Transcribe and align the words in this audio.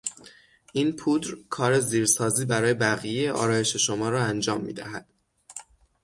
این 0.73 0.91
پودر، 0.91 1.27
کار 1.49 1.79
زیرسازی 1.79 2.45
برای 2.45 2.73
بقیهی 2.73 3.29
آرایش 3.29 3.75
شما 3.75 4.09
را 4.09 4.23
انجام 4.23 4.61
میدهد. 4.61 5.07